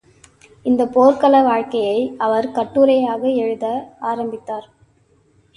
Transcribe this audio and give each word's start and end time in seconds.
இந்தப் 0.65 0.93
போர்க்கள 0.93 1.41
வாழ்க்கையை 1.41 2.15
அவர் 2.17 2.47
கட்டுரைகளாக 2.47 3.35
எழுத 3.35 3.65
ஆரம்பத்தார். 3.99 4.67